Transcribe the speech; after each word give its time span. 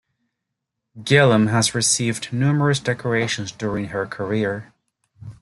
Guillem 1.03 1.45
has 1.51 1.75
received 1.75 2.33
numerous 2.33 2.79
decorations 2.79 3.51
during 3.51 3.89
her 3.89 4.07
career. 4.07 4.73